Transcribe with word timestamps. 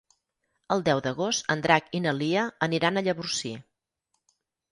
El 0.75 0.79
deu 0.87 1.01
d'agost 1.07 1.51
en 1.57 1.61
Drac 1.65 1.91
i 1.99 2.01
na 2.07 2.15
Lia 2.21 2.47
aniran 2.69 2.97
a 3.01 3.05
Llavorsí. 3.09 3.51